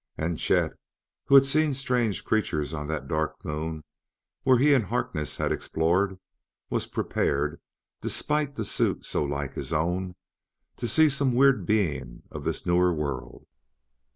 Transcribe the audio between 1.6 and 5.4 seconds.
strange creatures on that Dark Moon where he and Harkness